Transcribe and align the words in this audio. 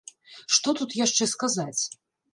Што 0.55 0.73
тут 0.79 0.95
яшчэ 1.05 1.23
сказаць? 1.35 1.81